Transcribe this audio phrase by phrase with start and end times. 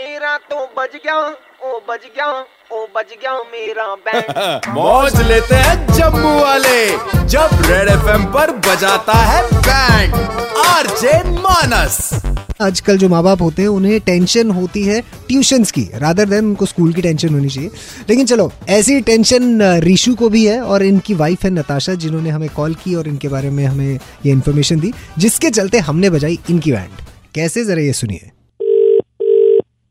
[0.00, 1.14] मेरा तो बज गया
[1.64, 2.26] ओ बज गया
[2.72, 6.86] ओ बज गया मेरा बैंड मौज लेते हैं जम्मू वाले
[7.28, 10.14] जब रेड एफएम पर बजाता है बैंड
[10.66, 11.98] आरजे मानस
[12.62, 16.66] आजकल जो माँ बाप होते हैं उन्हें टेंशन होती है ट्यूशंस की रादर देन उनको
[16.66, 17.70] स्कूल की टेंशन होनी चाहिए।
[18.08, 22.48] लेकिन चलो ऐसी टेंशन रीशु को भी है और इनकी वाइफ है नताशा जिन्होंने हमें
[22.56, 26.72] कॉल की और इनके बारे में हमें ये इन्फॉर्मेशन दी जिसके चलते हमने बजाई इनकी
[26.72, 27.64] बैंड कैसे?
[27.64, 28.30] जरा ये सुनिए।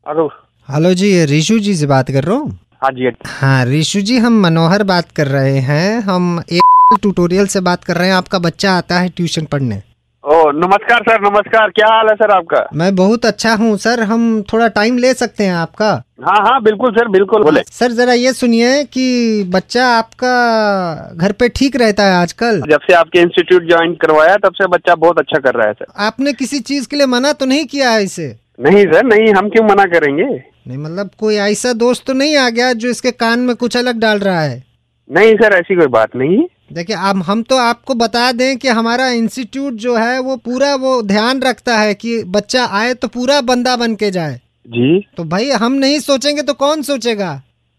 [0.10, 0.26] हेलो।
[0.70, 2.50] हेलो जी रिशु जी से बात कर रहा हूँ?
[2.84, 7.60] हाँ जी हाँ रीशु जी हम मनोहर बात कर रहे हैं। हम एक ट्यूटोरियल से
[7.60, 9.82] बात कर रहे हैं। आपका बच्चा आता है ट्यूशन पढ़ने।
[10.24, 12.64] ओ नमस्कार सर नमस्कार। क्या हाल है सर आपका?
[12.74, 15.92] मैं बहुत अच्छा हूँ सर। हम थोड़ा टाइम ले सकते हैं आपका?
[16.24, 21.50] हाँ हाँ बिल्कुल सर बिल्कुल। बोले। सर जरा ये सुनिए कि बच्चा आपका घर पे
[21.50, 22.62] ठीक रहता है आजकल?
[22.62, 25.86] जब से आपके इंस्टीट्यूट ज्वाइन करवाया तब से बच्चा बहुत अच्छा कर रहा है सर।
[25.98, 28.49] आपने किसी चीज़ के लिए मना तो नहीं किया है इसे?
[28.60, 30.24] नहीं सर नहीं हम क्यों मना करेंगे?
[30.68, 34.00] नहीं मतलब कोई ऐसा दोस्त तो नहीं आ गया जो इसके कान में कुछ अलग
[34.00, 34.64] डाल रहा है?
[35.10, 36.44] नहीं सर ऐसी कोई बात नहीं।
[36.74, 41.02] देखिए अब हम तो आपको बता दें कि हमारा इंस्टीट्यूट जो है वो पूरा वो
[41.02, 44.36] ध्यान रखता है कि बच्चा आए तो पूरा बंदा बन के जाए।
[44.68, 47.32] जी। तो भाई हम नहीं सोचेंगे तो कौन सोचेगा?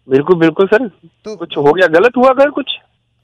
[0.07, 0.87] बिल्कुल बिल्कुल सर।
[1.25, 2.71] तो कुछ हो गया गलत हुआ सर कुछ?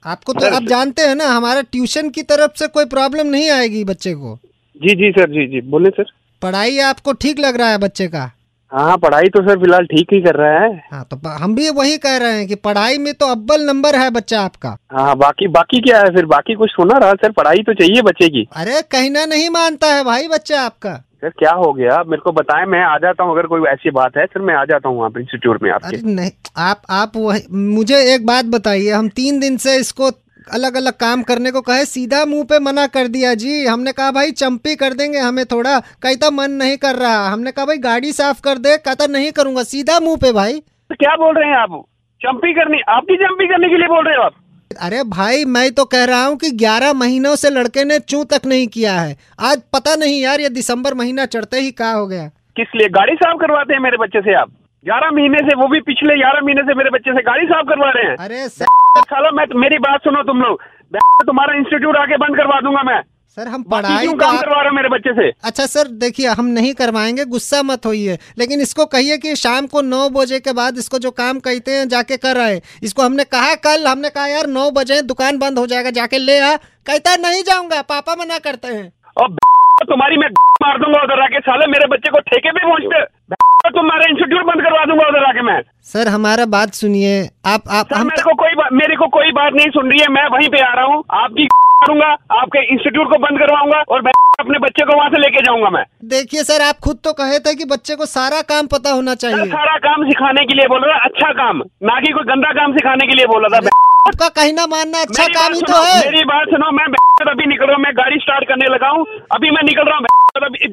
[0.05, 3.83] आपको तो आप जानते हैं ना हमारा ट्यूशन की तरफ़ से कोई प्रॉब्लम नहीं आएगी
[3.83, 4.37] बच्चे को।
[4.81, 8.31] जी जी सर जी जी। बोले सर। पढ़ाई आपको ठीक लग रहा है बच्चे का?
[8.71, 11.97] हाँ पढ़ाई तो सर फ़िलहाल ठीक ही कर रहा है। हाँ तो हम भी वही
[11.97, 15.79] कह रहे हैं कि पढ़ाई में तो अव्वल नंबर है बच्चा आपका। हाँ बाकी बाकी
[15.81, 16.25] क्या है फिर?
[16.25, 20.03] बाकी कुछ सुना रहा सर पढ़ाई तो चाहिए बच्चे की। अरे कहना नहीं मानता है
[20.03, 22.03] भाई बच्चा आपका। सर क्या हो गया?
[22.07, 24.65] मेरे को बताएँ मैं आ जाता हूँ अगर कोई ऐसी बात है सर मैं आ
[24.65, 26.31] जाता हूँ वहाँ इंस्टीट्यूट में आपके। अरे नहीं
[26.63, 27.41] आप आप वही
[27.73, 30.09] मुझे एक बात बताइए हम तीन दिन से इसको
[30.53, 34.11] अलग अलग काम करने को कहे सीधा मुँह पे मना कर दिया जी हमने कहा
[34.11, 38.11] भाई चंपी कर देंगे हमें थोड़ा। कहता मन नहीं कर रहा। हमने कहा भाई गाड़ी
[38.11, 41.57] साफ़ कर दे। कहता नहीं करूँगा। सीधा मुँह पे भाई। तो क्या बोल रहे हैं
[41.57, 41.83] आप?
[42.21, 44.33] चंपी करनी आपकी चंपी करने के लिए बोल रहे हो आप?
[44.81, 48.41] अरे भाई मैं तो कह रहा हूँ कि 11 महीनों से लड़के ने चू तक
[48.45, 52.27] नहीं किया है। आज पता नहीं यार ये दिसंबर महीना चढ़ते ही क्या हो गया।
[52.57, 52.87] किस लिए?
[52.89, 54.49] गाड़ी साफ़ करवाते हैं मेरे बच्चे से आप?
[54.87, 57.89] ग्यारह महीने से वो भी पिछले ग्यारह महीने से मेरे बच्चे से गाड़ी साफ़ करवा
[57.89, 58.65] रहे हैं। अरे सर,
[59.11, 60.61] साला मैं मेरी बात सुनो तुम लोग।
[61.25, 63.01] तुम्हारा इंस्टीट्यूट आके बंद करवा दूँगा मैं।
[63.37, 65.31] सर हम पढ़ाई क्यों काम करवा रहा मेरे बच्चे से?
[65.43, 69.81] अच्छा सर देखिए हम नहीं करवाएँगे गुस्सा मत होइए। लेकिन इसको कहिए कि शाम को
[69.81, 73.53] नौ बजे के बाद इसको जो काम कहते हैं जाके कर आए। इसको हमने कहा
[73.55, 77.21] कल हमने कहा यार नौ बजे दुकान बंद हो जाएगा जाके ले आ। कहता है
[77.21, 79.29] नहीं जाऊँगा पापा मना करते हैं। और
[79.85, 80.29] तुम्हारी मैं
[80.63, 83.35] मार दूँगा उधर आके साले मेरे बच्चे को ठेके पे पहुँचते।
[83.69, 87.95] तुम्हारा इंस्टीट्यूट बंद करवा दूँगा उधर आके मैं। सर हमारा बात सुनिए। आप आप सर
[87.95, 90.49] हम मेरे को कोई बात मेरे को कोई बात नहीं सुन रही है मैं वहीं
[90.49, 91.47] पे आ रहा हूँ। आपकी
[91.83, 95.69] करूँगा आपके इंस्टीट्यूट को बंद करवाऊँगा और मैं अपने बच्चे को वहाँ से लेके जाऊँगा
[95.71, 99.15] मैं। देखिए सर आप खुद तो कहे थे कि बच्चे को सारा काम पता होना
[99.23, 102.75] चाहिए। सारा काम सिखाने के लिए बोल रहा अच्छा काम। ना कि कोई गंदा काम
[102.77, 103.61] सिखाने के लिए बोला था।
[104.07, 106.85] आपका कहना मानना अच्छा काम ही तो है। मेरी बात सुनो मैं
[107.27, 109.05] अभी निकल रहा हूँ मैं गाड़ी स्टार्ट करने लगा हूँ।
[109.35, 110.05] अभी मैं निकल रहा हूँ
[110.37, 110.67] अभी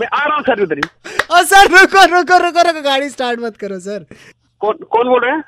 [0.00, 3.56] मैं आ रहा हूँ सर उधर ही। सर रुको रुको रुको रुको गाड़ी स्टार्ट मत
[3.56, 4.04] करो सर।
[4.60, 5.42] कौन कौन बोल रहे हैं?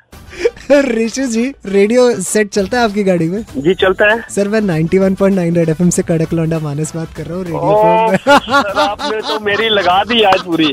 [0.71, 3.45] ऋषि जी रेडियो सेट चलता है आपकी गाड़ी में?
[3.57, 7.37] जी चलता है। सर मैं 91.9 रेड एफएम से कड़क लौंडा मानस बात कर रहा
[7.37, 10.71] हूँ रेडियो ओ, सर आपने तो मेरी लगा दी आज पूरी।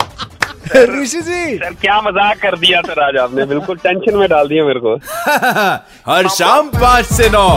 [0.75, 1.55] ऋषि जी!
[1.57, 4.95] सर क्या मज़ाक कर दिया सर आज आपने बिल्कुल टेंशन में डाल दिया मेरे को।
[6.11, 7.47] हर शाम पाँच से नौ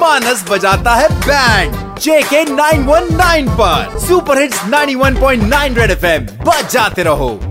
[0.00, 7.47] मानस बजाता है बैंड जेके 919 पर। सुपर हिट्स 91.9 रेड एफएम बजाते रहो।